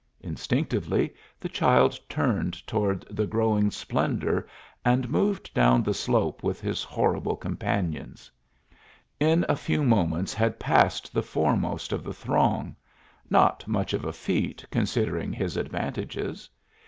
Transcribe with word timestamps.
Instinctively 0.21 1.13
the 1.39 1.47
child 1.47 1.99
turned 2.09 2.65
toward 2.65 3.01
the 3.15 3.27
growing 3.27 3.69
splendor 3.69 4.47
and 4.83 5.07
moved 5.11 5.53
down 5.53 5.83
the 5.83 5.93
slope 5.93 6.41
with 6.41 6.59
his 6.59 6.81
horrible 6.83 7.35
companions; 7.35 8.31
in 9.19 9.45
a 9.47 9.55
few 9.55 9.83
moments 9.83 10.33
had 10.33 10.57
passed 10.57 11.13
the 11.13 11.21
foremost 11.21 11.91
of 11.93 12.03
the 12.03 12.15
throng 12.15 12.75
not 13.29 13.67
much 13.67 13.93
of 13.93 14.03
a 14.03 14.11
feat, 14.11 14.65
considering 14.71 15.31
his 15.31 15.55
advantages. 15.55 16.49